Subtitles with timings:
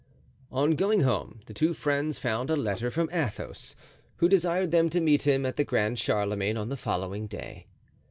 [0.51, 3.75] On going home, the two friends found a letter from Athos,
[4.15, 7.67] who desired them to meet him at the Grand Charlemagne on the following day.